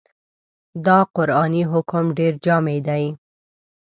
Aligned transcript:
دا 0.85 0.97
قرآني 1.15 1.63
حکم 1.71 2.05
ډېر 2.17 2.33
جامع 2.45 2.77
دی. 2.87 3.05